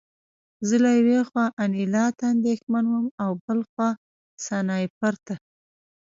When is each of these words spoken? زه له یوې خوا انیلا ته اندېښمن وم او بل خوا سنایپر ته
زه 0.67 0.75
له 0.83 0.89
یوې 0.99 1.19
خوا 1.27 1.45
انیلا 1.63 2.05
ته 2.17 2.23
اندېښمن 2.33 2.85
وم 2.87 3.05
او 3.23 3.31
بل 3.45 3.59
خوا 3.69 3.89
سنایپر 4.45 5.13
ته 5.25 5.35